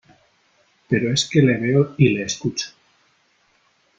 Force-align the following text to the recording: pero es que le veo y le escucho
pero 0.89 1.13
es 1.13 1.25
que 1.29 1.43
le 1.43 1.57
veo 1.57 1.93
y 1.95 2.09
le 2.09 2.23
escucho 2.23 2.71